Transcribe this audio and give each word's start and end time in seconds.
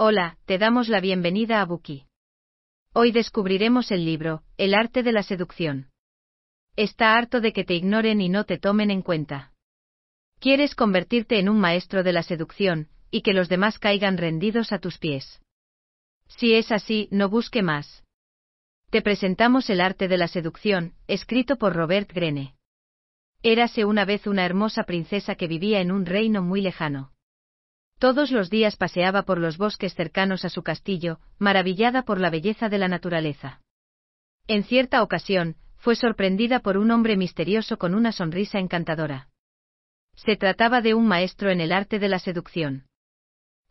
Hola, 0.00 0.38
te 0.44 0.58
damos 0.58 0.88
la 0.88 1.00
bienvenida 1.00 1.60
a 1.60 1.64
Buki. 1.64 2.06
Hoy 2.94 3.10
descubriremos 3.10 3.90
el 3.90 4.04
libro, 4.04 4.44
El 4.56 4.74
arte 4.74 5.02
de 5.02 5.10
la 5.10 5.24
seducción. 5.24 5.90
Está 6.76 7.16
harto 7.16 7.40
de 7.40 7.52
que 7.52 7.64
te 7.64 7.74
ignoren 7.74 8.20
y 8.20 8.28
no 8.28 8.44
te 8.44 8.58
tomen 8.58 8.92
en 8.92 9.02
cuenta. 9.02 9.54
Quieres 10.38 10.76
convertirte 10.76 11.40
en 11.40 11.48
un 11.48 11.58
maestro 11.58 12.04
de 12.04 12.12
la 12.12 12.22
seducción, 12.22 12.86
y 13.10 13.22
que 13.22 13.32
los 13.32 13.48
demás 13.48 13.80
caigan 13.80 14.18
rendidos 14.18 14.70
a 14.70 14.78
tus 14.78 14.98
pies. 14.98 15.42
Si 16.28 16.54
es 16.54 16.70
así, 16.70 17.08
no 17.10 17.28
busque 17.28 17.62
más. 17.62 18.04
Te 18.90 19.02
presentamos 19.02 19.68
El 19.68 19.80
arte 19.80 20.06
de 20.06 20.16
la 20.16 20.28
seducción, 20.28 20.94
escrito 21.08 21.56
por 21.56 21.74
Robert 21.74 22.12
Greene. 22.12 22.54
Érase 23.42 23.84
una 23.84 24.04
vez 24.04 24.28
una 24.28 24.46
hermosa 24.46 24.84
princesa 24.84 25.34
que 25.34 25.48
vivía 25.48 25.80
en 25.80 25.90
un 25.90 26.06
reino 26.06 26.40
muy 26.40 26.60
lejano. 26.60 27.10
Todos 27.98 28.30
los 28.30 28.48
días 28.48 28.76
paseaba 28.76 29.22
por 29.24 29.38
los 29.38 29.58
bosques 29.58 29.94
cercanos 29.94 30.44
a 30.44 30.50
su 30.50 30.62
castillo, 30.62 31.18
maravillada 31.38 32.02
por 32.02 32.20
la 32.20 32.30
belleza 32.30 32.68
de 32.68 32.78
la 32.78 32.86
naturaleza. 32.86 33.60
En 34.46 34.62
cierta 34.62 35.02
ocasión, 35.02 35.56
fue 35.76 35.96
sorprendida 35.96 36.60
por 36.60 36.76
un 36.76 36.90
hombre 36.90 37.16
misterioso 37.16 37.76
con 37.76 37.94
una 37.94 38.12
sonrisa 38.12 38.58
encantadora. 38.58 39.28
Se 40.14 40.36
trataba 40.36 40.80
de 40.80 40.94
un 40.94 41.06
maestro 41.06 41.50
en 41.50 41.60
el 41.60 41.72
arte 41.72 41.98
de 41.98 42.08
la 42.08 42.18
seducción. 42.18 42.86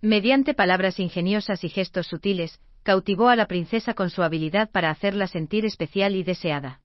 Mediante 0.02 0.54
palabras 0.54 0.99
ingeniosas 0.99 1.63
y 1.63 1.70
gestos 1.70 2.07
sutiles, 2.07 2.59
cautivó 2.84 3.30
a 3.30 3.35
la 3.35 3.48
princesa 3.48 3.94
con 3.94 4.09
su 4.09 4.23
habilidad 4.23 4.70
para 4.71 4.90
hacerla 4.90 5.27
sentir 5.27 5.66
especial 5.66 6.16
y 6.16 6.23
deseada. 6.23 6.82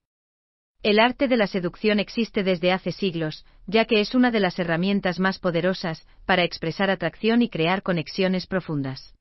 El 0.82 0.98
arte 0.98 1.28
de 1.28 1.36
la 1.36 1.46
seducción 1.46 2.00
existe 2.00 2.42
desde 2.42 2.72
hace 2.72 2.90
siglos, 2.90 3.46
ya 3.68 3.84
que 3.84 4.00
es 4.00 4.16
una 4.16 4.32
de 4.32 4.40
las 4.40 4.58
herramientas 4.58 5.20
más 5.20 5.38
poderosas 5.38 6.04
para 6.26 6.42
expresar 6.42 6.90
atracción 6.90 7.40
y 7.40 7.48
crear 7.48 7.82
conexiones 7.82 8.48
profundas. 8.48 9.14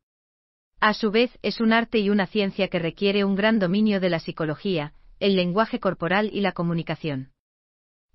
A 0.79 0.95
su 0.95 1.11
vez, 1.11 1.37
es 1.43 1.61
un 1.61 1.71
arte 1.71 1.99
y 1.99 2.09
una 2.09 2.25
ciencia 2.25 2.67
que 2.67 2.79
requiere 2.79 3.23
un 3.23 3.35
gran 3.35 3.59
dominio 3.59 3.99
de 3.99 4.09
la 4.09 4.19
psicología, 4.19 4.93
el 5.19 5.35
lenguaje 5.35 5.79
corporal 5.79 6.31
y 6.33 6.41
la 6.41 6.53
comunicación. 6.53 7.29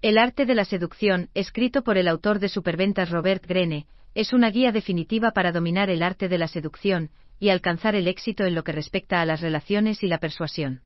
El 0.03 0.19
arte 0.19 0.45
de 0.45 0.57
la 0.57 0.65
seducción, 0.65 1.31
escrito 1.35 1.85
por 1.85 1.99
el 1.99 2.09
autor 2.09 2.41
de 2.41 2.49
Superventas 2.49 3.11
Robert 3.11 3.47
Greene, 3.47 3.87
es 4.17 4.33
una 4.33 4.51
guía 4.51 4.73
definitiva 4.73 5.31
para 5.31 5.53
dominar 5.53 5.89
el 5.89 6.03
arte 6.03 6.29
de 6.29 6.39
la 6.39 6.49
seducción, 6.49 7.11
y 7.39 7.51
alcanzar 7.51 7.95
el 7.95 8.09
éxito 8.09 8.45
en 8.45 8.57
lo 8.57 8.65
que 8.65 8.73
respecta 8.73 9.21
a 9.21 9.25
las 9.25 9.41
relaciones 9.41 10.03
y 10.03 10.09
la 10.09 10.19
persuasión. 10.19 10.83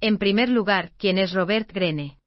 En 0.00 0.18
primer 0.18 0.50
lugar, 0.50 0.92
¿quién 0.98 1.16
es 1.16 1.32
Robert 1.32 1.72
Greene? 1.72 2.18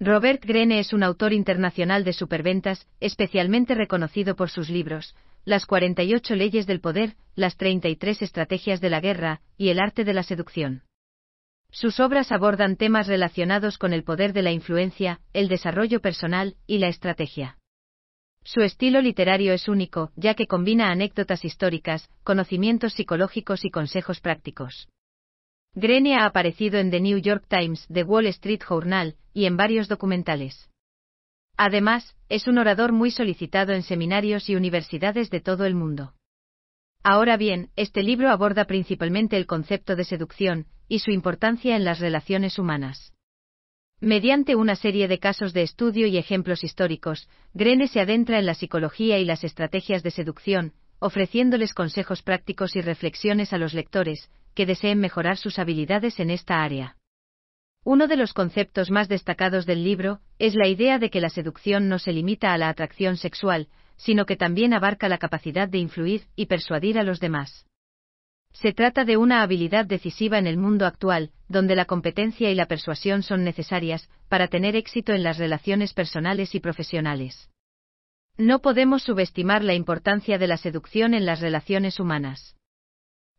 Robert 0.00 0.44
Greene 0.44 0.80
es 0.80 0.92
un 0.92 1.04
autor 1.04 1.32
internacional 1.32 2.02
de 2.02 2.12
superventas, 2.12 2.88
especialmente 2.98 3.76
reconocido 3.76 4.34
por 4.34 4.50
sus 4.50 4.68
libros, 4.68 5.14
Las 5.44 5.66
48 5.66 6.34
leyes 6.34 6.66
del 6.66 6.80
poder, 6.80 7.14
Las 7.36 7.56
33 7.56 8.22
estrategias 8.22 8.80
de 8.80 8.90
la 8.90 9.00
guerra, 9.00 9.40
y 9.56 9.68
El 9.68 9.78
arte 9.78 10.04
de 10.04 10.14
la 10.14 10.24
seducción. 10.24 10.82
Sus 11.70 12.00
obras 12.00 12.32
abordan 12.32 12.74
temas 12.74 13.06
relacionados 13.06 13.78
con 13.78 13.92
el 13.92 14.02
poder 14.02 14.32
de 14.32 14.42
la 14.42 14.50
influencia, 14.50 15.20
el 15.32 15.46
desarrollo 15.46 16.00
personal 16.00 16.56
y 16.66 16.78
la 16.78 16.88
estrategia. 16.88 17.56
Su 18.42 18.62
estilo 18.62 19.00
literario 19.00 19.52
es 19.52 19.68
único, 19.68 20.10
ya 20.16 20.34
que 20.34 20.48
combina 20.48 20.90
anécdotas 20.90 21.44
históricas, 21.44 22.10
conocimientos 22.24 22.94
psicológicos 22.94 23.64
y 23.64 23.70
consejos 23.70 24.20
prácticos. 24.20 24.88
Greene 25.74 26.16
ha 26.16 26.26
aparecido 26.26 26.78
en 26.78 26.90
The 26.90 27.00
New 27.00 27.18
York 27.18 27.44
Times, 27.48 27.86
The 27.92 28.02
Wall 28.02 28.26
Street 28.26 28.60
Journal, 28.68 29.14
y 29.32 29.44
en 29.44 29.56
varios 29.56 29.88
documentales. 29.88 30.68
Además, 31.56 32.16
es 32.28 32.48
un 32.48 32.58
orador 32.58 32.92
muy 32.92 33.10
solicitado 33.10 33.72
en 33.72 33.82
seminarios 33.82 34.48
y 34.48 34.56
universidades 34.56 35.30
de 35.30 35.40
todo 35.40 35.66
el 35.66 35.74
mundo. 35.74 36.14
Ahora 37.04 37.36
bien, 37.36 37.70
este 37.76 38.02
libro 38.02 38.30
aborda 38.30 38.64
principalmente 38.64 39.36
el 39.36 39.46
concepto 39.46 39.94
de 39.94 40.04
seducción, 40.04 40.66
y 40.88 40.98
su 40.98 41.12
importancia 41.12 41.76
en 41.76 41.84
las 41.84 42.00
relaciones 42.00 42.58
humanas. 42.58 43.12
Mediante 44.00 44.56
una 44.56 44.74
serie 44.74 45.06
de 45.06 45.18
casos 45.18 45.52
de 45.52 45.62
estudio 45.62 46.06
y 46.06 46.16
ejemplos 46.16 46.64
históricos, 46.64 47.28
Greene 47.54 47.86
se 47.86 48.00
adentra 48.00 48.38
en 48.38 48.46
la 48.46 48.54
psicología 48.54 49.18
y 49.18 49.24
las 49.24 49.44
estrategias 49.44 50.02
de 50.02 50.10
seducción, 50.10 50.72
ofreciéndoles 50.98 51.74
consejos 51.74 52.22
prácticos 52.22 52.74
y 52.76 52.80
reflexiones 52.80 53.52
a 53.52 53.58
los 53.58 53.72
lectores, 53.72 54.30
que 54.54 54.66
deseen 54.66 54.98
mejorar 54.98 55.36
sus 55.36 55.58
habilidades 55.58 56.20
en 56.20 56.30
esta 56.30 56.62
área. 56.62 56.96
Uno 57.84 58.08
de 58.08 58.16
los 58.16 58.34
conceptos 58.34 58.90
más 58.90 59.08
destacados 59.08 59.64
del 59.64 59.82
libro 59.82 60.20
es 60.38 60.54
la 60.54 60.68
idea 60.68 60.98
de 60.98 61.10
que 61.10 61.20
la 61.20 61.30
seducción 61.30 61.88
no 61.88 61.98
se 61.98 62.12
limita 62.12 62.52
a 62.52 62.58
la 62.58 62.68
atracción 62.68 63.16
sexual, 63.16 63.68
sino 63.96 64.26
que 64.26 64.36
también 64.36 64.74
abarca 64.74 65.08
la 65.08 65.18
capacidad 65.18 65.68
de 65.68 65.78
influir 65.78 66.24
y 66.36 66.46
persuadir 66.46 66.98
a 66.98 67.02
los 67.02 67.20
demás. 67.20 67.66
Se 68.52 68.72
trata 68.72 69.04
de 69.04 69.16
una 69.16 69.42
habilidad 69.42 69.86
decisiva 69.86 70.38
en 70.38 70.46
el 70.46 70.58
mundo 70.58 70.84
actual, 70.84 71.30
donde 71.48 71.76
la 71.76 71.84
competencia 71.84 72.50
y 72.50 72.54
la 72.54 72.66
persuasión 72.66 73.22
son 73.22 73.44
necesarias 73.44 74.08
para 74.28 74.48
tener 74.48 74.76
éxito 74.76 75.12
en 75.12 75.22
las 75.22 75.38
relaciones 75.38 75.94
personales 75.94 76.54
y 76.54 76.60
profesionales. 76.60 77.48
No 78.36 78.60
podemos 78.60 79.02
subestimar 79.02 79.62
la 79.62 79.74
importancia 79.74 80.38
de 80.38 80.48
la 80.48 80.56
seducción 80.56 81.14
en 81.14 81.26
las 81.26 81.40
relaciones 81.40 82.00
humanas. 82.00 82.56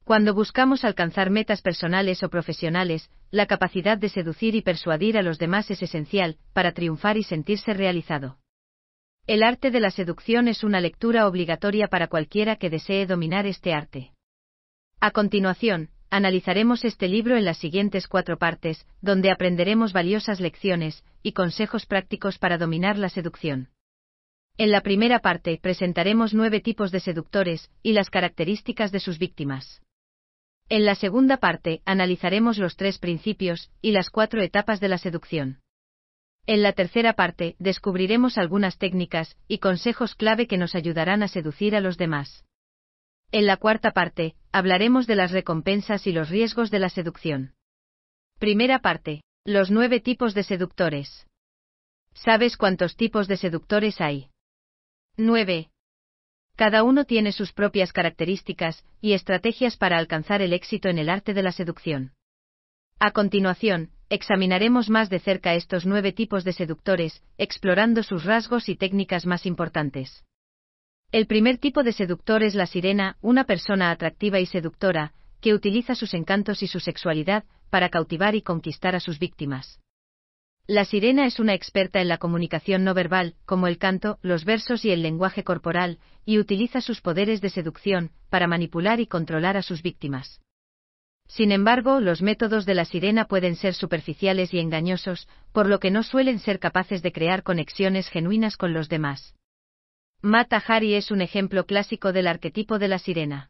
Cuando 0.04 0.34
buscamos 0.34 0.84
alcanzar 0.84 1.30
metas 1.30 1.62
personales 1.62 2.24
o 2.24 2.30
profesionales, 2.30 3.10
la 3.30 3.46
capacidad 3.46 3.98
de 3.98 4.10
seducir 4.10 4.56
y 4.56 4.62
persuadir 4.62 5.18
a 5.18 5.22
los 5.22 5.38
demás 5.38 5.70
es 5.72 5.82
esencial 5.84 6.38
para 6.54 6.74
triunfar 6.74 7.18
y 7.18 7.24
sentirse 7.24 7.74
realizado. 7.74 8.38
El 9.28 9.44
arte 9.44 9.70
de 9.70 9.80
la 9.80 9.92
seducción 9.92 10.48
es 10.48 10.64
una 10.64 10.82
lectura 10.82 11.28
obligatoria 11.28 11.88
para 11.88 12.08
cualquiera 12.08 12.56
que 12.56 12.70
desee 12.70 13.06
dominar 13.06 13.46
este 13.46 13.74
arte. 13.74 14.12
A 15.00 15.12
continuación, 15.12 15.90
analizaremos 16.10 16.84
este 16.84 17.08
libro 17.08 17.38
en 17.38 17.46
las 17.46 17.58
siguientes 17.58 18.08
cuatro 18.08 18.38
partes, 18.38 18.86
donde 19.02 19.32
aprenderemos 19.32 19.94
valiosas 19.94 20.40
lecciones 20.40 21.06
y 21.24 21.34
consejos 21.34 21.86
prácticos 21.86 22.40
para 22.40 22.58
dominar 22.58 22.98
la 22.98 23.10
seducción. 23.10 23.70
En 24.58 24.72
la 24.72 24.82
primera 24.82 25.20
parte 25.20 25.60
presentaremos 25.62 26.34
nueve 26.34 26.60
tipos 26.60 26.92
de 26.92 27.00
seductores 27.00 27.70
y 27.84 27.94
las 27.94 28.10
características 28.10 28.92
de 28.92 29.00
sus 29.00 29.18
víctimas. 29.18 29.82
En 30.72 30.86
la 30.86 30.96
segunda 30.96 31.36
parte 31.36 31.82
analizaremos 31.84 32.58
los 32.58 32.78
tres 32.78 32.98
principios 32.98 33.70
y 33.82 33.92
las 33.92 34.10
cuatro 34.10 34.42
etapas 34.42 34.80
de 34.80 34.88
la 34.88 34.98
seducción. 34.98 35.60
En 36.46 36.64
la 36.64 36.72
tercera 36.72 37.12
parte 37.12 37.58
descubriremos 37.60 38.38
algunas 38.38 38.78
técnicas 38.78 39.36
y 39.50 39.58
consejos 39.58 40.16
clave 40.16 40.48
que 40.48 40.56
nos 40.58 40.74
ayudarán 40.74 41.24
a 41.24 41.28
seducir 41.28 41.76
a 41.76 41.82
los 41.82 41.98
demás. 41.98 42.46
En 43.34 43.48
la 43.48 43.58
cuarta 43.58 43.92
parte, 43.92 44.36
hablaremos 44.54 45.08
de 45.08 45.18
las 45.18 45.32
recompensas 45.32 46.08
y 46.08 46.14
los 46.14 46.30
riesgos 46.30 46.72
de 46.72 46.80
la 46.80 46.88
seducción. 46.88 47.54
Primera 48.40 48.80
parte. 48.80 49.24
Los 49.44 49.72
nueve 49.72 50.00
tipos 50.00 50.34
de 50.34 50.44
seductores. 50.44 51.28
¿Sabes 52.14 52.56
cuántos 52.56 52.96
tipos 52.96 53.28
de 53.28 53.36
seductores 53.36 54.00
hay? 54.00 54.30
Nueve. 55.18 55.71
Cada 56.62 56.84
uno 56.84 57.06
tiene 57.06 57.32
sus 57.32 57.54
propias 57.54 57.92
características 57.92 58.86
y 59.02 59.14
estrategias 59.14 59.78
para 59.78 59.98
alcanzar 59.98 60.44
el 60.44 60.54
éxito 60.54 60.90
en 60.90 61.00
el 61.00 61.10
arte 61.10 61.34
de 61.34 61.42
la 61.42 61.52
seducción. 61.52 62.12
A 63.00 63.10
continuación, 63.10 63.90
examinaremos 64.10 64.88
más 64.88 65.10
de 65.10 65.18
cerca 65.18 65.56
estos 65.56 65.88
nueve 65.88 66.12
tipos 66.12 66.44
de 66.44 66.54
seductores, 66.54 67.24
explorando 67.40 68.04
sus 68.04 68.26
rasgos 68.26 68.70
y 68.70 68.76
técnicas 68.76 69.26
más 69.26 69.48
importantes. 69.48 70.24
El 71.12 71.26
primer 71.26 71.58
tipo 71.58 71.82
de 71.82 71.94
seductor 71.94 72.44
es 72.44 72.54
la 72.54 72.68
sirena, 72.68 73.18
una 73.22 73.46
persona 73.46 73.90
atractiva 73.90 74.40
y 74.40 74.46
seductora, 74.46 75.14
que 75.42 75.56
utiliza 75.56 75.96
sus 75.96 76.14
encantos 76.14 76.62
y 76.62 76.68
su 76.68 76.80
sexualidad 76.80 77.44
para 77.72 77.90
cautivar 77.90 78.36
y 78.36 78.44
conquistar 78.44 78.96
a 78.96 79.00
sus 79.00 79.18
víctimas. 79.18 79.80
La 80.68 80.86
sirena 80.86 81.26
es 81.26 81.40
una 81.40 81.54
experta 81.54 82.02
en 82.02 82.08
la 82.08 82.18
comunicación 82.18 82.84
no 82.84 82.94
verbal, 82.94 83.36
como 83.46 83.68
el 83.68 83.78
canto, 83.78 84.20
los 84.22 84.46
versos 84.46 84.86
y 84.86 84.92
el 84.92 85.02
lenguaje 85.02 85.44
corporal, 85.44 86.00
y 86.24 86.38
utiliza 86.38 86.82
sus 86.82 87.02
poderes 87.02 87.42
de 87.42 87.50
seducción 87.50 88.12
para 88.30 88.48
manipular 88.48 89.00
y 89.00 89.08
controlar 89.08 89.58
a 89.58 89.64
sus 89.64 89.82
víctimas. 89.82 90.40
Sin 91.28 91.52
embargo, 91.52 92.00
los 92.00 92.22
métodos 92.22 92.66
de 92.66 92.76
la 92.76 92.86
sirena 92.86 93.26
pueden 93.26 93.56
ser 93.56 93.74
superficiales 93.74 94.54
y 94.54 94.60
engañosos, 94.60 95.28
por 95.52 95.68
lo 95.68 95.80
que 95.80 95.90
no 95.90 96.04
suelen 96.04 96.40
ser 96.40 96.60
capaces 96.60 97.02
de 97.02 97.12
crear 97.12 97.42
conexiones 97.42 98.10
genuinas 98.10 98.58
con 98.58 98.74
los 98.74 98.90
demás. 98.90 99.34
Mata 100.22 100.62
Hari 100.66 100.94
es 100.94 101.10
un 101.10 101.22
ejemplo 101.22 101.66
clásico 101.66 102.12
del 102.14 102.28
arquetipo 102.28 102.80
de 102.80 102.88
la 102.88 103.00
sirena. 103.00 103.50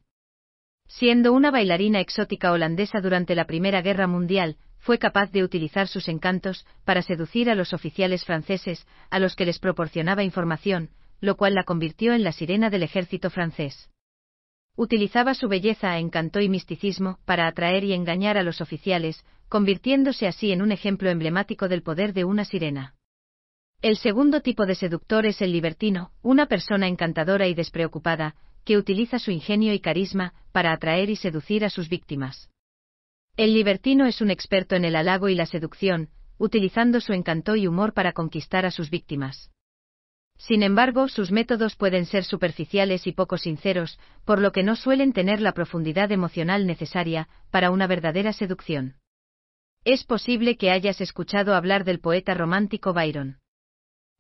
Siendo 0.88 1.34
una 1.34 1.52
bailarina 1.52 2.00
exótica 2.00 2.52
holandesa 2.52 3.02
durante 3.02 3.36
la 3.36 3.46
Primera 3.46 3.82
Guerra 3.82 4.08
Mundial, 4.08 4.58
fue 4.82 4.98
capaz 4.98 5.32
de 5.32 5.44
utilizar 5.44 5.88
sus 5.88 6.08
encantos 6.08 6.66
para 6.86 7.02
seducir 7.04 7.50
a 7.50 7.56
los 7.56 7.74
oficiales 7.74 8.26
franceses, 8.26 8.86
a 9.10 9.20
los 9.20 9.36
que 9.36 9.46
les 9.46 9.60
proporcionaba 9.60 10.24
información, 10.24 10.90
lo 11.22 11.38
cual 11.38 11.54
la 11.54 11.64
convirtió 11.64 12.14
en 12.14 12.24
la 12.24 12.32
sirena 12.32 12.70
del 12.70 12.84
ejército 12.84 13.30
francés. 13.30 13.90
Utilizaba 14.76 15.36
su 15.36 15.48
belleza, 15.48 16.00
encanto 16.00 16.40
y 16.42 16.50
misticismo 16.50 17.20
para 17.26 17.46
atraer 17.46 17.84
y 17.84 17.94
engañar 17.94 18.38
a 18.38 18.44
los 18.44 18.60
oficiales, 18.60 19.24
convirtiéndose 19.50 20.28
así 20.28 20.52
en 20.52 20.62
un 20.62 20.72
ejemplo 20.72 21.10
emblemático 21.10 21.68
del 21.68 21.84
poder 21.84 22.14
de 22.14 22.24
una 22.24 22.46
sirena. 22.46 22.96
El 23.84 23.98
segundo 23.98 24.42
tipo 24.42 24.66
de 24.66 24.76
seductor 24.76 25.26
es 25.26 25.42
el 25.42 25.52
libertino, 25.52 26.12
una 26.24 26.48
persona 26.48 26.88
encantadora 26.88 27.48
y 27.48 27.54
despreocupada, 27.54 28.36
que 28.64 28.78
utiliza 28.78 29.20
su 29.20 29.32
ingenio 29.32 29.74
y 29.74 29.80
carisma 29.80 30.34
para 30.52 30.72
atraer 30.72 31.10
y 31.10 31.16
seducir 31.16 31.66
a 31.66 31.70
sus 31.70 31.90
víctimas. 31.90 32.50
El 33.38 33.54
libertino 33.54 34.06
es 34.06 34.22
un 34.22 34.30
experto 34.30 34.76
en 34.76 34.84
el 34.84 34.96
halago 34.96 35.30
y 35.30 35.36
la 35.36 35.46
seducción, 35.46 36.10
utilizando 36.38 37.00
su 37.00 37.14
encanto 37.14 37.56
y 37.56 37.66
humor 37.66 37.94
para 37.94 38.12
conquistar 38.12 38.66
a 38.66 38.72
sus 38.72 38.90
víctimas. 38.90 39.52
Sin 40.38 40.64
embargo, 40.64 41.08
sus 41.08 41.32
métodos 41.32 41.76
pueden 41.76 42.06
ser 42.06 42.24
superficiales 42.24 43.06
y 43.08 43.12
poco 43.12 43.38
sinceros, 43.38 44.00
por 44.26 44.42
lo 44.42 44.52
que 44.52 44.64
no 44.64 44.76
suelen 44.76 45.14
tener 45.14 45.40
la 45.40 45.54
profundidad 45.54 46.12
emocional 46.12 46.66
necesaria 46.66 47.30
para 47.52 47.70
una 47.70 47.88
verdadera 47.88 48.34
seducción. 48.34 48.96
Es 49.86 50.04
posible 50.04 50.58
que 50.58 50.72
hayas 50.72 51.00
escuchado 51.00 51.56
hablar 51.56 51.84
del 51.86 52.00
poeta 52.00 52.34
romántico 52.34 52.92
Byron. 52.94 53.38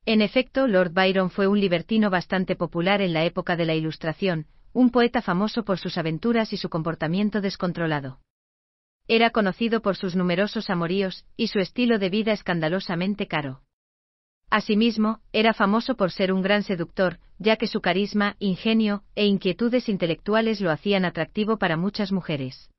En 0.06 0.22
efecto, 0.22 0.68
Lord 0.68 0.94
Byron 0.94 1.30
fue 1.30 1.48
un 1.48 1.60
libertino 1.60 2.10
bastante 2.10 2.56
popular 2.56 3.02
en 3.02 3.13
la 3.13 3.25
época 3.25 3.56
de 3.56 3.66
la 3.66 3.75
Ilustración, 3.75 4.48
un 4.74 4.90
poeta 4.90 5.22
famoso 5.22 5.66
por 5.66 5.80
sus 5.80 5.98
aventuras 5.98 6.54
y 6.54 6.58
su 6.58 6.69
comportamiento 6.69 7.42
descontrolado. 7.42 8.19
Era 9.13 9.31
conocido 9.31 9.81
por 9.81 9.98
sus 9.98 10.16
numerosos 10.16 10.69
amoríos 10.69 11.25
y 11.36 11.48
su 11.48 11.60
estilo 11.60 12.00
de 12.00 12.10
vida 12.10 12.31
escandalosamente 12.31 13.28
caro. 13.28 13.60
Asimismo, 14.50 15.19
era 15.34 15.54
famoso 15.54 15.98
por 15.98 16.13
ser 16.13 16.31
un 16.31 16.42
gran 16.42 16.63
seductor, 16.63 17.19
ya 17.38 17.58
que 17.58 17.68
su 17.68 17.81
carisma, 17.81 18.38
ingenio 18.40 19.04
e 19.16 19.25
inquietudes 19.25 19.90
intelectuales 19.90 20.62
lo 20.62 20.72
hacían 20.72 21.04
atractivo 21.04 21.58
para 21.58 21.75
muchas 21.75 22.13
mujeres. 22.13 22.69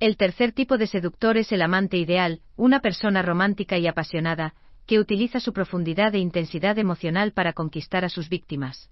El 0.00 0.16
tercer 0.16 0.50
tipo 0.50 0.76
de 0.76 0.88
seductor 0.88 1.36
es 1.36 1.52
el 1.52 1.62
amante 1.62 1.98
ideal, 1.98 2.40
una 2.56 2.80
persona 2.80 3.22
romántica 3.22 3.78
y 3.78 3.86
apasionada, 3.86 4.56
que 4.88 4.98
utiliza 4.98 5.38
su 5.38 5.52
profundidad 5.52 6.16
e 6.16 6.18
intensidad 6.18 6.80
emocional 6.80 7.30
para 7.30 7.52
conquistar 7.52 8.04
a 8.04 8.08
sus 8.08 8.28
víctimas. 8.28 8.90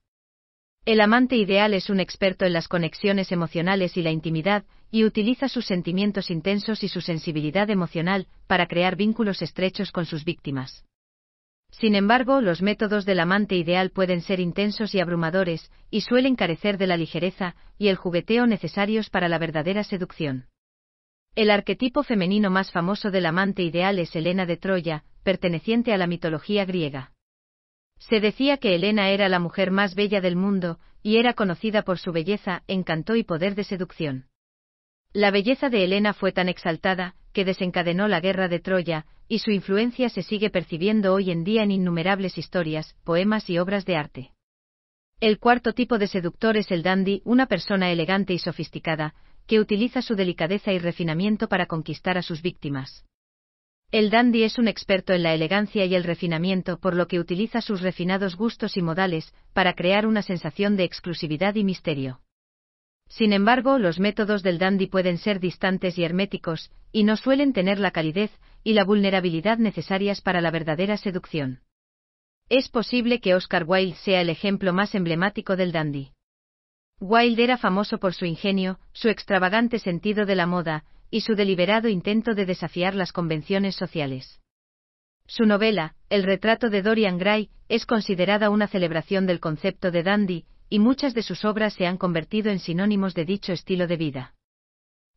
El 0.85 1.01
amante 1.01 1.35
ideal 1.35 1.75
es 1.75 1.91
un 1.91 1.99
experto 1.99 2.45
en 2.45 2.53
las 2.53 2.69
conexiones 2.69 3.33
emocionales 3.33 3.97
y 3.97 4.03
la 4.03 4.13
intimidad, 4.13 4.65
y 4.93 5.05
utiliza 5.05 5.49
sus 5.49 5.67
sentimientos 5.67 6.31
intensos 6.31 6.85
y 6.85 6.89
su 6.89 7.01
sensibilidad 7.01 7.71
emocional 7.71 8.29
para 8.47 8.69
crear 8.69 8.95
vínculos 8.95 9.41
estrechos 9.41 9.91
con 9.91 10.05
sus 10.05 10.25
víctimas. 10.25 10.85
Sin 11.71 11.95
embargo, 11.95 12.43
los 12.43 12.61
métodos 12.61 13.07
del 13.07 13.21
amante 13.21 13.57
ideal 13.57 13.91
pueden 13.91 14.21
ser 14.21 14.39
intensos 14.39 14.95
y 14.95 15.01
abrumadores, 15.01 15.73
y 15.91 16.03
suelen 16.03 16.37
carecer 16.37 16.77
de 16.77 16.87
la 16.87 16.99
ligereza 16.99 17.57
y 17.79 17.89
el 17.89 17.97
jugueteo 17.97 18.47
necesarios 18.47 19.09
para 19.09 19.31
la 19.31 19.39
verdadera 19.39 19.83
seducción. 19.83 20.49
El 21.35 21.51
arquetipo 21.51 22.03
femenino 22.03 22.51
más 22.51 22.71
famoso 22.71 23.11
del 23.11 23.25
amante 23.25 23.63
ideal 23.63 23.99
es 23.99 24.15
Helena 24.15 24.45
de 24.45 24.59
Troya, 24.59 25.05
perteneciente 25.23 25.95
a 25.95 25.97
la 25.97 26.07
mitología 26.07 26.67
griega. 26.67 27.13
Se 27.99 28.21
decía 28.21 28.59
que 28.59 28.75
Helena 28.75 29.09
era 29.09 29.31
la 29.31 29.39
mujer 29.39 29.71
más 29.71 29.95
bella 29.95 30.21
del 30.21 30.37
mundo, 30.37 30.79
y 31.03 31.17
era 31.17 31.33
conocida 31.33 31.81
por 31.81 31.99
su 31.99 32.13
belleza, 32.13 32.63
encanto 32.67 33.17
y 33.17 33.23
poder 33.23 33.55
de 33.55 33.65
seducción. 33.65 34.27
La 35.15 35.31
belleza 35.31 35.69
de 35.69 35.85
Helena 35.85 36.15
fue 36.15 36.33
tan 36.33 36.49
exaltada, 36.49 37.17
que 37.35 37.45
desencadenó 37.45 38.09
la 38.09 38.21
guerra 38.21 38.49
de 38.49 38.61
Troya, 38.61 39.05
y 39.29 39.41
su 39.41 39.51
influencia 39.51 40.09
se 40.09 40.23
sigue 40.23 40.49
percibiendo 40.49 41.13
hoy 41.13 41.31
en 41.31 41.45
día 41.45 41.63
en 41.63 41.71
innumerables 41.71 42.39
historias, 42.39 42.97
poemas 43.05 43.51
y 43.51 43.59
obras 43.59 43.85
de 43.85 43.97
arte. 43.97 44.33
El 45.21 45.39
cuarto 45.39 45.75
tipo 45.75 45.99
de 45.99 46.07
seductor 46.07 46.57
es 46.57 46.71
el 46.71 46.83
dandy, 46.83 47.21
una 47.25 47.47
persona 47.47 47.93
elegante 47.93 48.33
y 48.33 48.39
sofisticada, 48.39 49.15
que 49.47 49.61
utiliza 49.61 50.01
su 50.01 50.15
delicadeza 50.15 50.73
y 50.73 50.79
refinamiento 50.79 51.47
para 51.47 51.67
conquistar 51.67 52.17
a 52.17 52.23
sus 52.23 52.41
víctimas. 52.41 53.05
El 53.91 54.09
dandy 54.09 54.45
es 54.45 54.59
un 54.59 54.67
experto 54.67 55.13
en 55.13 55.25
la 55.25 55.35
elegancia 55.35 55.85
y 55.85 55.95
el 55.95 56.05
refinamiento, 56.05 56.79
por 56.79 56.95
lo 56.95 57.07
que 57.07 57.21
utiliza 57.21 57.61
sus 57.61 57.83
refinados 57.83 58.35
gustos 58.37 58.79
y 58.79 58.83
modales 58.83 59.35
para 59.53 59.75
crear 59.75 60.07
una 60.07 60.23
sensación 60.23 60.77
de 60.77 60.85
exclusividad 60.85 61.55
y 61.55 61.65
misterio. 61.65 62.21
Sin 63.13 63.35
embargo, 63.35 63.79
los 63.79 64.01
métodos 64.01 64.43
del 64.43 64.59
dandy 64.59 64.87
pueden 64.87 65.19
ser 65.19 65.39
distantes 65.39 65.99
y 65.99 66.05
herméticos, 66.05 66.71
y 66.93 67.05
no 67.05 67.19
suelen 67.19 67.53
tener 67.53 67.79
la 67.79 67.91
calidez 67.91 68.31
y 68.65 68.73
la 68.73 68.85
vulnerabilidad 68.85 69.59
necesarias 69.59 70.23
para 70.23 70.41
la 70.41 70.51
verdadera 70.51 70.97
seducción. 70.97 71.61
Es 72.49 72.71
posible 72.71 73.21
que 73.21 73.35
Oscar 73.35 73.65
Wilde 73.67 73.97
sea 73.97 74.23
el 74.23 74.31
ejemplo 74.31 74.73
más 74.73 74.95
emblemático 74.95 75.57
del 75.57 75.73
dandy. 75.73 76.13
Wilde 77.01 77.45
era 77.45 77.59
famoso 77.59 77.99
por 77.99 78.15
su 78.15 78.25
ingenio, 78.25 78.79
su 78.95 79.11
extravagante 79.11 79.79
sentido 79.79 80.25
de 80.25 80.35
la 80.35 80.47
moda, 80.47 80.85
y 81.11 81.21
su 81.21 81.35
deliberado 81.35 81.89
intento 81.89 82.35
de 82.35 82.47
desafiar 82.47 82.95
las 82.95 83.13
convenciones 83.13 83.75
sociales. 83.75 84.41
Su 85.27 85.45
novela, 85.45 85.97
El 86.09 86.23
retrato 86.23 86.71
de 86.71 86.81
Dorian 86.81 87.19
Gray, 87.19 87.51
es 87.69 87.85
considerada 87.85 88.49
una 88.49 88.69
celebración 88.69 89.27
del 89.27 89.39
concepto 89.39 89.91
de 89.91 90.03
dandy, 90.03 90.47
y 90.73 90.79
muchas 90.79 91.13
de 91.13 91.23
sus 91.23 91.45
obras 91.45 91.75
se 91.75 91.87
han 91.87 91.99
convertido 91.99 92.51
en 92.51 92.59
sinónimos 92.59 93.13
de 93.13 93.27
dicho 93.27 93.53
estilo 93.53 93.87
de 93.87 93.99
vida. 93.99 94.35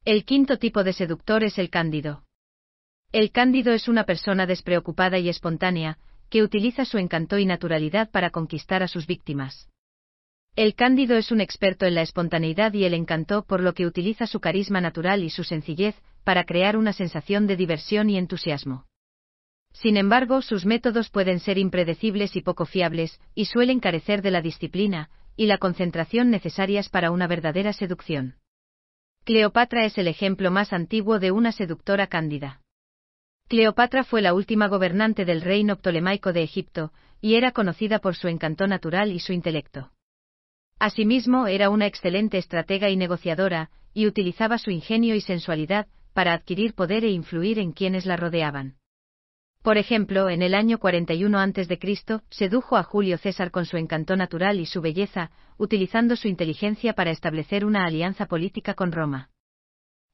El 0.04 0.26
quinto 0.26 0.58
tipo 0.58 0.84
de 0.84 0.92
seductor 0.92 1.46
es 1.46 1.58
el 1.58 1.70
cándido. 1.70 2.26
El 3.14 3.32
cándido 3.32 3.72
es 3.72 3.88
una 3.88 4.04
persona 4.04 4.46
despreocupada 4.46 5.18
y 5.18 5.30
espontánea, 5.30 5.98
que 6.30 6.44
utiliza 6.44 6.84
su 6.84 6.98
encanto 6.98 7.38
y 7.38 7.46
naturalidad 7.46 8.12
para 8.12 8.32
conquistar 8.32 8.84
a 8.84 8.90
sus 8.90 9.08
víctimas. 9.08 9.70
El 10.58 10.76
cándido 10.76 11.16
es 11.16 11.32
un 11.32 11.40
experto 11.40 11.86
en 11.86 11.96
la 11.96 12.02
espontaneidad 12.02 12.74
y 12.74 12.84
el 12.84 12.94
encanto 12.94 13.46
por 13.46 13.62
lo 13.62 13.74
que 13.74 13.86
utiliza 13.86 14.28
su 14.28 14.42
carisma 14.42 14.82
natural 14.82 15.24
y 15.24 15.30
su 15.30 15.46
sencillez 15.46 15.96
para 16.26 16.44
crear 16.44 16.76
una 16.76 16.92
sensación 16.92 17.48
de 17.48 17.56
diversión 17.56 18.10
y 18.10 18.18
entusiasmo. 18.18 18.88
Sin 19.72 19.96
embargo, 19.96 20.42
sus 20.42 20.66
métodos 20.66 21.10
pueden 21.10 21.40
ser 21.40 21.58
impredecibles 21.58 22.36
y 22.36 22.42
poco 22.42 22.66
fiables, 22.66 23.22
y 23.36 23.46
suelen 23.46 23.80
carecer 23.80 24.22
de 24.22 24.32
la 24.32 24.42
disciplina, 24.42 25.10
y 25.36 25.48
la 25.48 25.58
concentración 25.58 26.30
necesarias 26.30 26.90
para 26.90 27.12
una 27.12 27.28
verdadera 27.28 27.74
seducción. 27.74 28.36
Cleopatra 29.24 29.86
es 29.86 29.98
el 29.98 30.08
ejemplo 30.08 30.52
más 30.52 30.72
antiguo 30.72 31.20
de 31.20 31.32
una 31.32 31.52
seductora 31.52 32.08
cándida. 32.08 32.62
Cleopatra 33.48 34.04
fue 34.04 34.22
la 34.22 34.34
última 34.34 34.68
gobernante 34.68 35.26
del 35.26 35.42
reino 35.42 35.76
ptolemaico 35.78 36.34
de 36.34 36.44
Egipto, 36.44 36.92
y 37.22 37.36
era 37.36 37.52
conocida 37.52 38.00
por 38.00 38.16
su 38.16 38.28
encanto 38.28 38.68
natural 38.68 39.12
y 39.12 39.20
su 39.20 39.34
intelecto. 39.34 39.92
Asimismo, 40.80 41.48
era 41.48 41.70
una 41.70 41.88
excelente 41.88 42.38
estratega 42.38 42.90
y 42.90 42.98
negociadora, 42.98 43.72
y 43.94 44.08
utilizaba 44.08 44.58
su 44.58 44.72
ingenio 44.72 45.16
y 45.16 45.22
sensualidad 45.22 45.88
para 46.14 46.34
adquirir 46.34 46.74
poder 46.74 47.04
e 47.04 47.10
influir 47.10 47.60
en 47.60 47.72
quienes 47.72 48.06
la 48.06 48.18
rodeaban. 48.18 48.78
Por 49.66 49.80
ejemplo, 49.80 50.30
en 50.30 50.44
el 50.44 50.54
año 50.54 50.78
41 50.78 51.40
a.C., 51.40 52.22
sedujo 52.30 52.78
a 52.78 52.84
Julio 52.84 53.18
César 53.18 53.50
con 53.50 53.66
su 53.66 53.78
encanto 53.78 54.16
natural 54.16 54.60
y 54.60 54.68
su 54.68 54.80
belleza, 54.80 55.32
utilizando 55.58 56.16
su 56.16 56.28
inteligencia 56.28 56.94
para 56.94 57.10
establecer 57.10 57.66
una 57.66 57.84
alianza 57.84 58.28
política 58.28 58.76
con 58.76 58.92
Roma. 58.92 59.32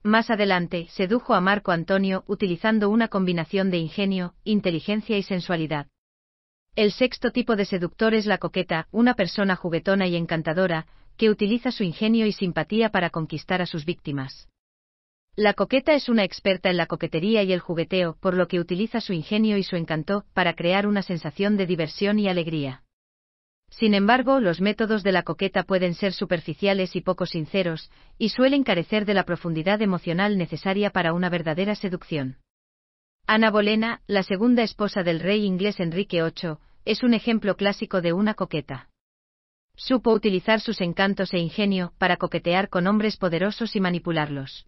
Más 0.04 0.30
adelante, 0.30 0.88
sedujo 0.92 1.34
a 1.34 1.42
Marco 1.42 1.74
Antonio 1.74 2.24
utilizando 2.28 2.90
una 2.90 3.10
combinación 3.10 3.72
de 3.72 3.78
ingenio, 3.80 4.36
inteligencia 4.46 5.18
y 5.18 5.24
sensualidad. 5.24 5.88
El 6.78 6.94
sexto 6.94 7.32
tipo 7.32 7.58
de 7.58 7.66
seductor 7.66 8.14
es 8.14 8.28
la 8.28 8.38
coqueta, 8.38 8.88
una 8.90 9.16
persona 9.16 9.58
juguetona 9.58 10.08
y 10.08 10.16
encantadora, 10.16 10.88
que 11.18 11.30
utiliza 11.30 11.74
su 11.74 11.84
ingenio 11.84 12.26
y 12.26 12.32
simpatía 12.32 12.88
para 12.88 13.10
conquistar 13.10 13.62
a 13.62 13.66
sus 13.66 13.84
víctimas. 13.84 14.48
La 15.38 15.54
coqueta 15.54 15.94
es 15.94 16.10
una 16.10 16.26
experta 16.26 16.70
en 16.70 16.76
la 16.76 16.88
coquetería 16.88 17.42
y 17.44 17.54
el 17.54 17.62
jugueteo, 17.62 18.18
por 18.20 18.36
lo 18.36 18.50
que 18.50 18.60
utiliza 18.60 19.00
su 19.00 19.14
ingenio 19.14 19.56
y 19.56 19.64
su 19.64 19.78
encanto 19.78 20.26
para 20.34 20.56
crear 20.56 20.86
una 20.86 21.04
sensación 21.04 21.56
de 21.56 21.66
diversión 21.66 22.20
y 22.20 22.28
alegría. 22.28 22.84
Sin 23.70 23.94
embargo, 23.94 24.42
los 24.42 24.60
métodos 24.60 25.04
de 25.04 25.14
la 25.14 25.24
coqueta 25.24 25.64
pueden 25.64 25.94
ser 25.94 26.12
superficiales 26.12 26.98
y 26.98 27.02
poco 27.02 27.26
sinceros, 27.26 27.90
y 28.18 28.30
suelen 28.30 28.64
carecer 28.64 29.06
de 29.06 29.14
la 29.14 29.24
profundidad 29.24 29.82
emocional 29.82 30.38
necesaria 30.38 30.90
para 30.90 31.14
una 31.14 31.30
verdadera 31.30 31.76
seducción. 31.76 32.38
Ana 33.26 33.52
Bolena, 33.52 34.02
la 34.08 34.24
segunda 34.24 34.64
esposa 34.64 35.04
del 35.04 35.22
rey 35.22 35.46
inglés 35.46 35.80
Enrique 35.80 36.22
VIII, 36.22 36.58
es 36.84 37.04
un 37.04 37.14
ejemplo 37.14 37.56
clásico 37.56 38.02
de 38.02 38.12
una 38.12 38.34
coqueta. 38.34 38.90
Supo 39.78 40.12
utilizar 40.12 40.60
sus 40.60 40.82
encantos 40.82 41.34
e 41.34 41.40
ingenio 41.40 41.94
para 41.98 42.18
coquetear 42.18 42.68
con 42.68 42.88
hombres 42.88 43.16
poderosos 43.16 43.78
y 43.78 43.80
manipularlos. 43.80 44.66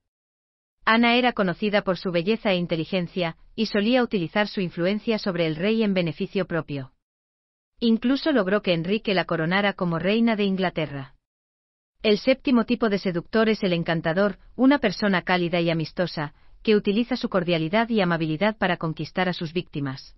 Ana 0.85 1.15
era 1.15 1.31
conocida 1.31 1.83
por 1.83 1.97
su 1.97 2.11
belleza 2.11 2.51
e 2.51 2.57
inteligencia, 2.57 3.37
y 3.55 3.67
solía 3.67 4.03
utilizar 4.03 4.47
su 4.47 4.59
influencia 4.59 5.17
sobre 5.17 5.45
el 5.45 5.55
rey 5.55 5.83
en 5.83 5.93
beneficio 5.93 6.45
propio. 6.45 6.91
Incluso 7.79 8.31
logró 8.31 8.61
que 8.61 8.73
Enrique 8.73 9.13
la 9.13 9.25
coronara 9.25 9.73
como 9.73 9.99
reina 9.99 10.35
de 10.35 10.43
Inglaterra. 10.43 11.15
El 12.01 12.17
séptimo 12.17 12.65
tipo 12.65 12.89
de 12.89 12.99
seductor 12.99 13.47
es 13.47 13.63
el 13.63 13.71
encantador, 13.71 14.39
una 14.55 14.79
persona 14.79 15.21
cálida 15.21 15.61
y 15.61 15.69
amistosa, 15.69 16.33
que 16.61 16.75
utiliza 16.75 17.15
su 17.15 17.29
cordialidad 17.29 17.89
y 17.89 18.01
amabilidad 18.01 18.57
para 18.57 18.77
conquistar 18.77 19.29
a 19.29 19.33
sus 19.33 19.53
víctimas. 19.53 20.15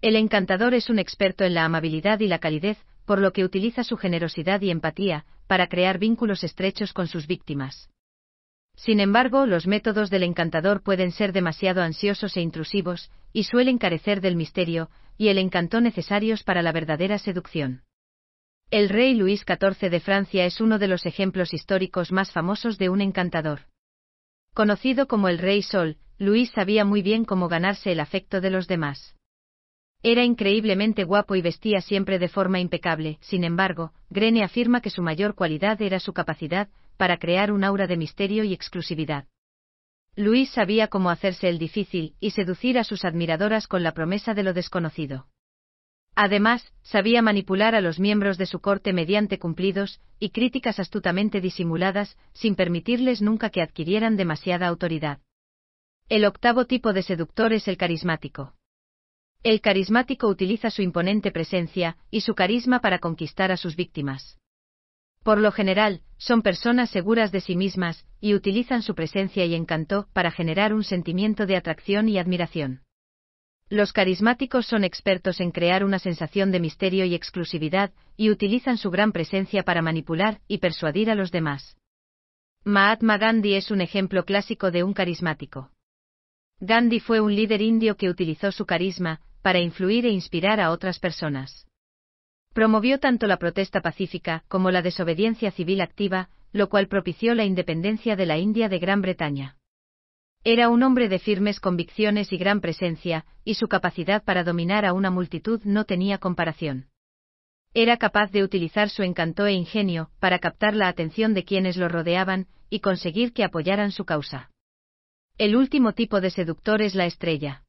El 0.00 0.16
encantador 0.16 0.74
es 0.74 0.90
un 0.90 0.98
experto 0.98 1.44
en 1.44 1.54
la 1.54 1.64
amabilidad 1.64 2.20
y 2.20 2.28
la 2.28 2.38
calidez, 2.38 2.78
por 3.04 3.20
lo 3.20 3.32
que 3.32 3.44
utiliza 3.44 3.82
su 3.82 3.96
generosidad 3.96 4.60
y 4.60 4.70
empatía, 4.70 5.24
para 5.48 5.68
crear 5.68 5.98
vínculos 5.98 6.44
estrechos 6.44 6.92
con 6.92 7.08
sus 7.08 7.26
víctimas. 7.26 7.91
Sin 8.76 9.00
embargo, 9.00 9.46
los 9.46 9.66
métodos 9.66 10.10
del 10.10 10.22
encantador 10.22 10.82
pueden 10.82 11.12
ser 11.12 11.32
demasiado 11.32 11.82
ansiosos 11.82 12.36
e 12.36 12.40
intrusivos, 12.40 13.10
y 13.32 13.44
suelen 13.44 13.78
carecer 13.78 14.20
del 14.20 14.36
misterio 14.36 14.90
y 15.16 15.28
el 15.28 15.38
encanto 15.38 15.80
necesarios 15.80 16.42
para 16.42 16.62
la 16.62 16.72
verdadera 16.72 17.18
seducción. 17.18 17.82
El 18.70 18.88
rey 18.88 19.14
Luis 19.14 19.44
XIV 19.46 19.90
de 19.90 20.00
Francia 20.00 20.46
es 20.46 20.60
uno 20.60 20.78
de 20.78 20.88
los 20.88 21.04
ejemplos 21.04 21.52
históricos 21.52 22.10
más 22.10 22.32
famosos 22.32 22.78
de 22.78 22.88
un 22.88 23.02
encantador. 23.02 23.66
Conocido 24.54 25.06
como 25.06 25.28
el 25.28 25.38
Rey 25.38 25.62
Sol, 25.62 25.98
Luis 26.18 26.50
sabía 26.50 26.84
muy 26.84 27.02
bien 27.02 27.24
cómo 27.24 27.48
ganarse 27.48 27.92
el 27.92 28.00
afecto 28.00 28.40
de 28.40 28.50
los 28.50 28.68
demás. 28.68 29.14
Era 30.02 30.24
increíblemente 30.24 31.04
guapo 31.04 31.36
y 31.36 31.42
vestía 31.42 31.80
siempre 31.80 32.18
de 32.18 32.28
forma 32.28 32.60
impecable, 32.60 33.18
sin 33.20 33.44
embargo, 33.44 33.92
Grene 34.10 34.42
afirma 34.42 34.80
que 34.80 34.90
su 34.90 35.02
mayor 35.02 35.34
cualidad 35.34 35.80
era 35.80 36.00
su 36.00 36.12
capacidad 36.12 36.68
para 36.96 37.18
crear 37.18 37.52
un 37.52 37.64
aura 37.64 37.86
de 37.86 37.96
misterio 37.96 38.44
y 38.44 38.52
exclusividad. 38.52 39.26
Luis 40.14 40.50
sabía 40.50 40.88
cómo 40.88 41.10
hacerse 41.10 41.48
el 41.48 41.58
difícil 41.58 42.14
y 42.20 42.32
seducir 42.32 42.78
a 42.78 42.84
sus 42.84 43.04
admiradoras 43.04 43.66
con 43.66 43.82
la 43.82 43.92
promesa 43.92 44.34
de 44.34 44.42
lo 44.42 44.52
desconocido. 44.52 45.26
Además, 46.14 46.72
sabía 46.82 47.22
manipular 47.22 47.74
a 47.74 47.80
los 47.80 47.98
miembros 47.98 48.36
de 48.36 48.44
su 48.44 48.60
corte 48.60 48.92
mediante 48.92 49.38
cumplidos 49.38 50.00
y 50.18 50.30
críticas 50.30 50.78
astutamente 50.78 51.40
disimuladas, 51.40 52.18
sin 52.34 52.54
permitirles 52.54 53.22
nunca 53.22 53.48
que 53.48 53.62
adquirieran 53.62 54.16
demasiada 54.16 54.66
autoridad. 54.66 55.20
El 56.10 56.26
octavo 56.26 56.66
tipo 56.66 56.92
de 56.92 57.02
seductor 57.02 57.54
es 57.54 57.66
el 57.68 57.78
carismático. 57.78 58.52
El 59.42 59.62
carismático 59.62 60.28
utiliza 60.28 60.70
su 60.70 60.82
imponente 60.82 61.32
presencia 61.32 61.96
y 62.10 62.20
su 62.20 62.34
carisma 62.34 62.80
para 62.80 62.98
conquistar 62.98 63.50
a 63.50 63.56
sus 63.56 63.76
víctimas. 63.76 64.38
Por 65.22 65.38
lo 65.38 65.52
general, 65.52 66.02
son 66.18 66.42
personas 66.42 66.90
seguras 66.90 67.30
de 67.32 67.40
sí 67.40 67.56
mismas 67.56 68.04
y 68.20 68.34
utilizan 68.34 68.82
su 68.82 68.94
presencia 68.94 69.44
y 69.44 69.54
encanto 69.54 70.08
para 70.12 70.30
generar 70.30 70.74
un 70.74 70.84
sentimiento 70.84 71.46
de 71.46 71.56
atracción 71.56 72.08
y 72.08 72.18
admiración. 72.18 72.82
Los 73.68 73.92
carismáticos 73.92 74.66
son 74.66 74.84
expertos 74.84 75.40
en 75.40 75.50
crear 75.50 75.84
una 75.84 75.98
sensación 75.98 76.50
de 76.50 76.60
misterio 76.60 77.04
y 77.04 77.14
exclusividad, 77.14 77.92
y 78.16 78.30
utilizan 78.30 78.76
su 78.76 78.90
gran 78.90 79.12
presencia 79.12 79.62
para 79.62 79.80
manipular 79.80 80.40
y 80.46 80.58
persuadir 80.58 81.10
a 81.10 81.14
los 81.14 81.30
demás. 81.30 81.76
Mahatma 82.64 83.16
Gandhi 83.16 83.54
es 83.54 83.70
un 83.70 83.80
ejemplo 83.80 84.24
clásico 84.24 84.70
de 84.70 84.84
un 84.84 84.92
carismático. 84.92 85.70
Gandhi 86.60 87.00
fue 87.00 87.20
un 87.20 87.34
líder 87.34 87.62
indio 87.62 87.96
que 87.96 88.08
utilizó 88.08 88.52
su 88.52 88.66
carisma 88.66 89.20
para 89.40 89.58
influir 89.58 90.06
e 90.06 90.10
inspirar 90.10 90.60
a 90.60 90.70
otras 90.70 90.98
personas. 90.98 91.66
Promovió 92.52 92.98
tanto 92.98 93.26
la 93.26 93.38
protesta 93.38 93.80
pacífica 93.80 94.44
como 94.48 94.70
la 94.70 94.82
desobediencia 94.82 95.50
civil 95.50 95.80
activa, 95.80 96.28
lo 96.52 96.68
cual 96.68 96.86
propició 96.86 97.34
la 97.34 97.44
independencia 97.44 98.14
de 98.14 98.26
la 98.26 98.38
India 98.38 98.68
de 98.68 98.78
Gran 98.78 99.00
Bretaña. 99.00 99.56
Era 100.44 100.68
un 100.68 100.82
hombre 100.82 101.08
de 101.08 101.18
firmes 101.18 101.60
convicciones 101.60 102.32
y 102.32 102.36
gran 102.36 102.60
presencia, 102.60 103.24
y 103.44 103.54
su 103.54 103.68
capacidad 103.68 104.22
para 104.22 104.44
dominar 104.44 104.84
a 104.84 104.92
una 104.92 105.10
multitud 105.10 105.62
no 105.64 105.84
tenía 105.84 106.18
comparación. 106.18 106.88
Era 107.74 107.96
capaz 107.96 108.30
de 108.32 108.42
utilizar 108.42 108.90
su 108.90 109.02
encanto 109.02 109.46
e 109.46 109.52
ingenio 109.52 110.10
para 110.20 110.38
captar 110.38 110.74
la 110.74 110.88
atención 110.88 111.32
de 111.32 111.44
quienes 111.44 111.76
lo 111.78 111.88
rodeaban 111.88 112.48
y 112.68 112.80
conseguir 112.80 113.32
que 113.32 113.44
apoyaran 113.44 113.92
su 113.92 114.04
causa. 114.04 114.50
El 115.38 115.56
último 115.56 115.94
tipo 115.94 116.20
de 116.20 116.30
seductor 116.30 116.82
es 116.82 116.94
la 116.94 117.06
estrella. 117.06 117.64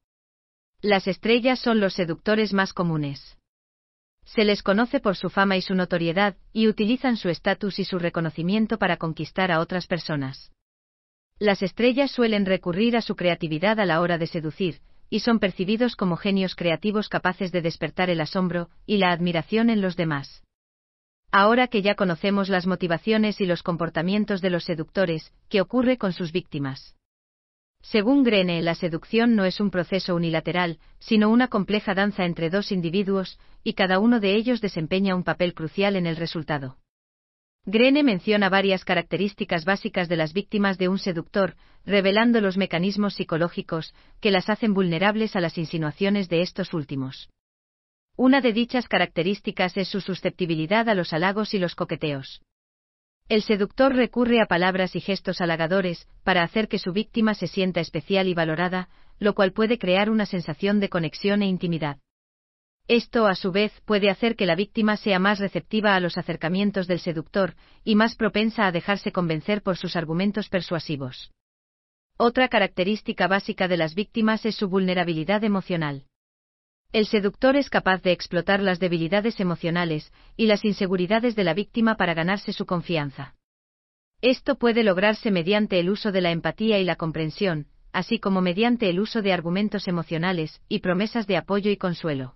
Las 0.82 1.08
estrellas 1.08 1.60
son 1.60 1.80
los 1.80 1.94
seductores 1.94 2.52
más 2.52 2.74
comunes. 2.74 3.38
Se 4.26 4.46
les 4.46 4.64
conoce 4.64 5.00
por 5.00 5.16
su 5.16 5.30
fama 5.30 5.58
y 5.58 5.62
su 5.62 5.76
notoriedad, 5.76 6.38
y 6.54 6.68
utilizan 6.68 7.18
su 7.18 7.30
estatus 7.30 7.80
y 7.80 7.86
su 7.86 8.00
reconocimiento 8.00 8.78
para 8.78 8.98
conquistar 8.98 9.52
a 9.52 9.60
otras 9.60 9.88
personas. 9.88 10.52
Las 11.40 11.62
estrellas 11.62 12.12
suelen 12.12 12.46
recurrir 12.46 12.96
a 12.96 13.02
su 13.02 13.16
creatividad 13.16 13.80
a 13.80 13.86
la 13.86 14.02
hora 14.02 14.18
de 14.18 14.28
seducir, 14.28 14.82
y 15.10 15.20
son 15.20 15.40
percibidos 15.40 15.96
como 15.96 16.16
genios 16.18 16.56
creativos 16.56 17.10
capaces 17.10 17.52
de 17.52 17.62
despertar 17.62 18.10
el 18.10 18.22
asombro 18.22 18.70
y 18.86 18.98
la 18.98 19.12
admiración 19.12 19.70
en 19.70 19.82
los 19.82 19.96
demás. 19.96 20.44
Ahora 21.32 21.68
que 21.68 21.82
ya 21.82 21.96
conocemos 21.96 22.50
las 22.50 22.68
motivaciones 22.68 23.42
y 23.42 23.46
los 23.46 23.64
comportamientos 23.64 24.42
de 24.42 24.50
los 24.50 24.64
seductores, 24.64 25.34
¿qué 25.50 25.62
ocurre 25.62 25.98
con 25.98 26.14
sus 26.14 26.32
víctimas? 26.32 26.96
Según 27.84 28.24
Grene, 28.24 28.62
la 28.62 28.76
seducción 28.76 29.36
no 29.36 29.44
es 29.44 29.60
un 29.60 29.70
proceso 29.70 30.16
unilateral, 30.16 30.80
sino 31.00 31.30
una 31.30 31.50
compleja 31.50 31.94
danza 31.94 32.24
entre 32.26 32.50
dos 32.50 32.72
individuos, 32.72 33.38
y 33.62 33.74
cada 33.74 34.00
uno 34.00 34.22
de 34.22 34.36
ellos 34.36 34.62
desempeña 34.62 35.16
un 35.16 35.24
papel 35.24 35.54
crucial 35.54 35.98
en 35.98 36.08
el 36.08 36.16
resultado. 36.16 36.78
Grene 37.66 38.04
menciona 38.04 38.50
varias 38.50 38.86
características 38.86 39.66
básicas 39.66 40.08
de 40.08 40.16
las 40.16 40.34
víctimas 40.34 40.78
de 40.78 40.88
un 40.88 40.98
seductor, 40.98 41.56
revelando 41.86 42.40
los 42.40 42.58
mecanismos 42.58 43.16
psicológicos 43.16 43.94
que 44.22 44.32
las 44.32 44.50
hacen 44.50 44.74
vulnerables 44.74 45.36
a 45.36 45.42
las 45.42 45.58
insinuaciones 45.58 46.30
de 46.30 46.42
estos 46.42 46.74
últimos. 46.74 47.30
Una 48.16 48.42
de 48.42 48.54
dichas 48.54 48.88
características 48.88 49.76
es 49.76 49.90
su 49.90 50.00
susceptibilidad 50.00 50.88
a 50.88 50.96
los 50.96 51.12
halagos 51.14 51.54
y 51.54 51.60
los 51.60 51.76
coqueteos. 51.76 52.42
El 53.34 53.42
seductor 53.42 53.96
recurre 53.96 54.42
a 54.42 54.46
palabras 54.46 54.96
y 54.96 55.02
gestos 55.02 55.42
halagadores 55.42 56.08
para 56.24 56.44
hacer 56.44 56.68
que 56.68 56.78
su 56.78 56.94
víctima 56.94 57.34
se 57.34 57.48
sienta 57.48 57.80
especial 57.80 58.28
y 58.28 58.36
valorada, 58.36 58.90
lo 59.18 59.34
cual 59.34 59.54
puede 59.54 59.80
crear 59.80 60.12
una 60.12 60.28
sensación 60.28 60.80
de 60.80 60.88
conexión 60.88 61.42
e 61.42 61.48
intimidad. 61.48 61.98
Esto, 62.88 63.26
a 63.26 63.34
su 63.34 63.52
vez, 63.52 63.74
puede 63.86 64.12
hacer 64.12 64.36
que 64.36 64.46
la 64.46 64.54
víctima 64.54 64.98
sea 64.98 65.18
más 65.18 65.40
receptiva 65.40 65.96
a 65.96 66.00
los 66.00 66.20
acercamientos 66.20 66.86
del 66.86 67.00
seductor, 67.00 67.56
y 67.84 67.96
más 67.96 68.14
propensa 68.14 68.68
a 68.68 68.72
dejarse 68.72 69.12
convencer 69.12 69.64
por 69.64 69.78
sus 69.78 69.96
argumentos 69.96 70.48
persuasivos. 70.48 71.32
Otra 72.18 72.50
característica 72.50 73.28
básica 73.28 73.68
de 73.68 73.78
las 73.78 73.96
víctimas 73.96 74.46
es 74.46 74.54
su 74.58 74.70
vulnerabilidad 74.70 75.44
emocional. 75.44 76.06
El 76.94 77.08
seductor 77.08 77.56
es 77.56 77.72
capaz 77.72 78.04
de 78.04 78.12
explotar 78.12 78.62
las 78.62 78.80
debilidades 78.80 79.40
emocionales 79.40 80.14
y 80.38 80.46
las 80.46 80.64
inseguridades 80.64 81.36
de 81.36 81.44
la 81.44 81.56
víctima 81.56 81.96
para 81.96 82.14
ganarse 82.14 82.54
su 82.54 82.68
confianza. 82.68 83.34
Esto 84.22 84.60
puede 84.60 84.84
lograrse 84.84 85.32
mediante 85.32 85.80
el 85.80 85.90
uso 85.90 86.12
de 86.12 86.22
la 86.22 86.30
empatía 86.30 86.78
y 86.78 86.84
la 86.84 86.96
comprensión, 86.96 87.66
así 87.94 88.20
como 88.20 88.42
mediante 88.42 88.92
el 88.92 89.00
uso 89.00 89.24
de 89.24 89.34
argumentos 89.34 89.88
emocionales 89.88 90.62
y 90.70 90.80
promesas 90.82 91.26
de 91.26 91.36
apoyo 91.36 91.72
y 91.72 91.78
consuelo. 91.78 92.36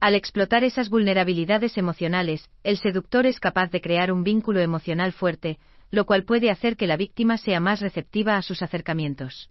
Al 0.00 0.14
explotar 0.14 0.64
esas 0.64 0.88
vulnerabilidades 0.88 1.76
emocionales, 1.76 2.48
el 2.62 2.78
seductor 2.78 3.26
es 3.26 3.38
capaz 3.38 3.70
de 3.70 3.82
crear 3.82 4.12
un 4.12 4.24
vínculo 4.24 4.60
emocional 4.60 5.12
fuerte, 5.12 5.58
lo 5.90 6.06
cual 6.06 6.24
puede 6.24 6.50
hacer 6.50 6.78
que 6.78 6.86
la 6.86 6.96
víctima 6.96 7.36
sea 7.36 7.60
más 7.60 7.80
receptiva 7.82 8.38
a 8.38 8.42
sus 8.42 8.62
acercamientos. 8.62 9.50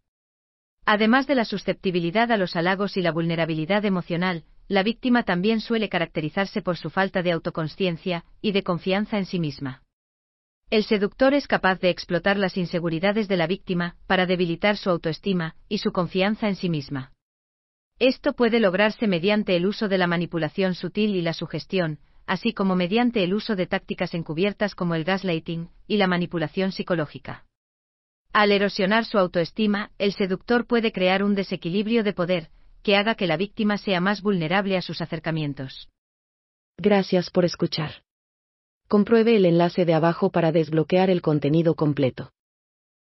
Además 0.90 1.28
de 1.28 1.36
la 1.36 1.44
susceptibilidad 1.44 2.32
a 2.32 2.38
los 2.38 2.56
halagos 2.56 2.96
y 2.96 3.02
la 3.02 3.12
vulnerabilidad 3.12 3.84
emocional, 3.84 4.46
la 4.70 4.84
víctima 4.84 5.24
también 5.24 5.60
suele 5.60 5.90
caracterizarse 5.90 6.62
por 6.62 6.78
su 6.78 6.90
falta 6.90 7.22
de 7.22 7.34
autoconsciencia 7.34 8.24
y 8.42 8.54
de 8.54 8.64
confianza 8.64 9.18
en 9.18 9.26
sí 9.26 9.38
misma. 9.38 9.84
El 10.70 10.86
seductor 10.86 11.34
es 11.34 11.46
capaz 11.46 11.82
de 11.82 11.90
explotar 11.90 12.38
las 12.38 12.56
inseguridades 12.56 13.28
de 13.28 13.36
la 13.36 13.48
víctima 13.48 13.98
para 14.08 14.26
debilitar 14.26 14.78
su 14.78 14.90
autoestima 14.90 15.58
y 15.68 15.80
su 15.80 15.92
confianza 15.92 16.48
en 16.48 16.56
sí 16.56 16.70
misma. 16.70 17.12
Esto 18.00 18.32
puede 18.32 18.62
lograrse 18.62 19.08
mediante 19.08 19.58
el 19.58 19.66
uso 19.66 19.90
de 19.90 19.98
la 19.98 20.08
manipulación 20.08 20.74
sutil 20.74 21.18
y 21.18 21.22
la 21.22 21.34
sugestión, 21.34 22.00
así 22.26 22.54
como 22.54 22.78
mediante 22.78 23.26
el 23.26 23.34
uso 23.34 23.58
de 23.58 23.68
tácticas 23.68 24.14
encubiertas 24.14 24.74
como 24.74 24.96
el 24.96 25.04
gaslighting 25.04 25.70
y 25.86 25.98
la 25.98 26.08
manipulación 26.08 26.72
psicológica. 26.72 27.47
Al 28.34 28.52
erosionar 28.52 29.06
su 29.06 29.18
autoestima, 29.18 29.92
el 29.98 30.14
seductor 30.14 30.68
puede 30.68 30.92
crear 30.92 31.24
un 31.24 31.36
desequilibrio 31.36 32.04
de 32.04 32.14
poder, 32.14 32.50
que 32.84 32.96
haga 32.96 33.16
que 33.16 33.28
la 33.28 33.38
víctima 33.38 33.78
sea 33.78 34.00
más 34.00 34.22
vulnerable 34.22 34.78
a 34.78 34.82
sus 34.82 35.02
acercamientos. 35.02 35.90
Gracias 36.78 37.30
por 37.30 37.46
escuchar. 37.46 38.04
Compruebe 38.88 39.36
el 39.36 39.46
enlace 39.46 39.86
de 39.86 39.94
abajo 39.94 40.32
para 40.32 40.52
desbloquear 40.52 41.10
el 41.10 41.22
contenido 41.22 41.76
completo. 41.76 42.32